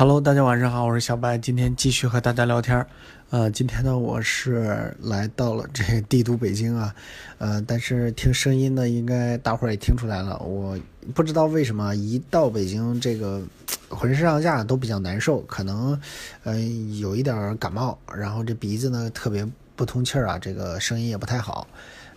[0.00, 2.86] Hello，大家晚上好，我是小白，今天继续和大家聊天。
[3.28, 6.94] 呃，今天呢，我是来到了这帝都北京啊，
[7.36, 10.74] 呃，但是听声音呢，应该大伙儿也听出来了，我
[11.14, 13.42] 不知道为什么一到北京，这个
[13.90, 16.00] 浑身上下都比较难受，可能
[16.44, 16.58] 呃
[16.98, 19.46] 有一点感冒，然后这鼻子呢特别
[19.76, 21.66] 不通气儿啊，这个声音也不太好，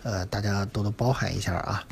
[0.04, 1.84] 呃，大家多多包涵一下啊。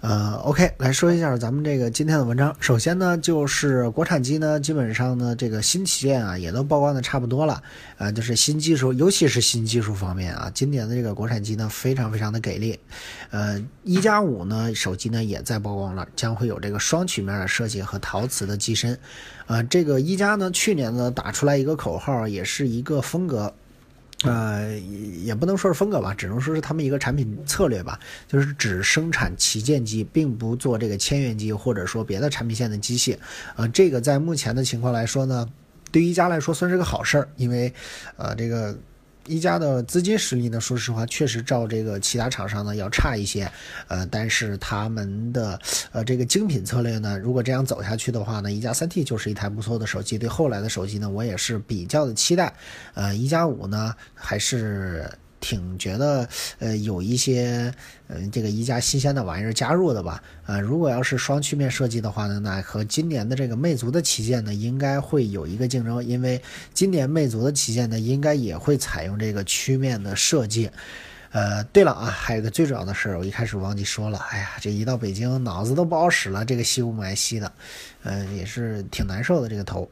[0.00, 2.54] 呃，OK，来说一下咱们这个今天的文章。
[2.60, 7.60] 首先呢，就是国产机呢，基本上呢，这个新旗舰啊，也都曝光的差不多了。
[7.96, 12.78] 啊，就是新技术，尤其是新技术方面啊，今年的这个国产机呢，非常非常的给力。
[13.30, 18.96] 呃，一加五呢，手机呢也在曝光了，将会有这个双曲面的设计和陶瓷的机身。
[19.48, 23.52] 呃，这个一加呢，去年呢打出来一个口号，也是一个风格。
[24.24, 24.76] 呃，
[25.22, 33.16] 也不能说是风格吧，只能说是他们一个产品策略吧，就是只生产旗舰机，并不做这个千元机或者说别的产品线的机械。
[33.56, 35.48] 呃，这个在目前的情况来说呢，
[35.92, 37.72] 对于一加来说算是个好事儿，因为，
[38.16, 38.76] 呃，这个。
[39.28, 43.50] 一加的资金实力呢，说实话，确实照这个其他厂商呢要差一些，
[43.86, 45.60] 呃，但是他们的
[45.92, 50.18] 呃这个精品策略呢，如果这样走下去的话呢，一加三 T 就是一台不错的手机。
[50.18, 52.52] 对后来的手机呢，我也是比较的期待。
[52.94, 55.08] 呃，一加五呢，还是。
[55.40, 57.72] 挺觉得，呃，有一些，
[58.08, 66.40] 嗯，这个一加新鲜的玩意儿加入的吧，啊，如果要是双曲面设计的话呢，那和今年的这个魅族的旗舰呢，应该会有一个竞争，因为
[66.74, 70.70] 今年魅族的旗舰呢，应该也会采用这个曲面的设计。
[71.30, 77.52] 呃，对了啊，还有个最主要的事儿，我一开始忘记说了，哎呀，这一到北京脑子都不好使了，这个西雾霾西的，
[78.02, 79.88] 嗯，也是挺难受的这个头。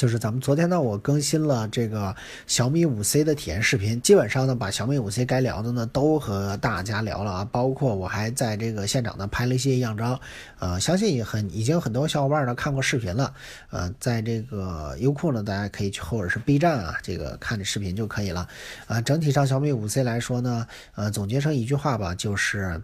[0.00, 10.18] 就是咱们昨天呢，我更新了这个小米五 C 的体验视频，基本上呢，把小米五 C 该聊的呢都和大家聊了啊，包括我还在这个现场呢拍了一些样张，
[10.58, 13.34] 呃，相信也很已经很多小伙伴呢看过视频了，
[13.68, 18.48] 呃，在这个优酷呢，大家可以去或者是 B 站啊，这个看这视频就可以了，
[18.86, 22.80] 啊，整体上小米五 C 来说呢，呃，总结成一句话吧，就是。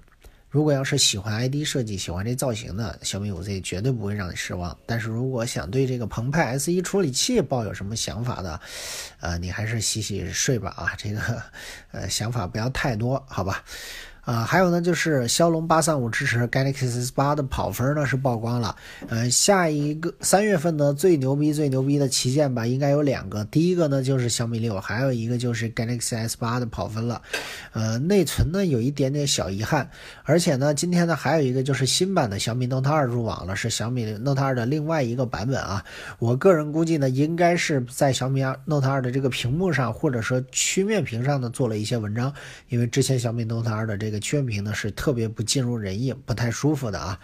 [0.56, 4.74] 如果要是喜欢 ID 设计、喜欢这造型的小米五 Z，绝对不会让你失望。
[4.86, 8.58] 但是如果想对这个澎湃 S1 处理器抱有什么想法的，
[9.20, 11.42] 呃，你还是洗洗睡吧啊，这个
[11.92, 13.62] 呃想法不要太多，好吧。
[14.26, 18.74] 啊，还有呢，就是骁龙八三五支持 Galaxy S 八的跑分呢是曝光了。
[19.08, 23.44] 呃，下一个三月份呢最牛逼最牛逼的旗舰吧，应该有两个。
[23.44, 27.22] 第一个呢就是小米六，还有一个就是 Galaxy S 八的跑分了。
[27.72, 29.88] 呃，内存呢有一点点小遗憾，
[30.24, 35.84] 而且呢今天呢还有一个就是新版的小米 Note 二入网了，是小米 Note 二的另外一个版本啊。
[36.18, 42.34] 我个人估计呢应该是在小米 Note 二的这个屏幕上，或者说曲面屏上呢做了一些文章，
[42.70, 44.15] 因为之前小米 Note 二的这个。
[44.20, 47.18] 曲面屏呢是特别不尽如人意，不太舒服的啊。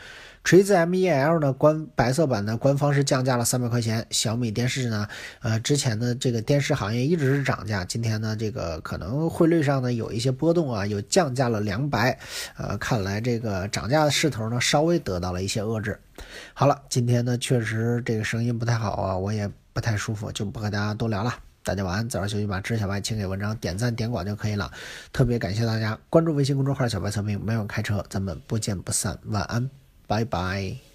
[0.44, 4.04] 锤子 M1L 呢官白色版呢官方是降价了三百块钱。
[4.10, 5.06] 小米电视呢，
[5.40, 12.18] 呃，之前的这个电视行业一直是涨价，今天呢这个可能汇率上呢有一些波动啊，有降价了两百，
[12.56, 16.00] 呃，看来这个涨价的势头呢稍微得到了一些遏制。
[16.54, 21.51] 好了，今天呢确实这个声音不太好啊，我也不太舒服，就不和大家多聊了。
[21.64, 22.60] 大家晚安，早上休息吧。
[22.60, 24.70] 支持小白，请给文章点赞点广就可以了。
[25.12, 29.18] 特别感谢大家关注微信公众号“小白测评”，每晚开车，咱们不见不散。
[29.26, 29.70] 晚安，
[30.06, 30.91] 拜拜。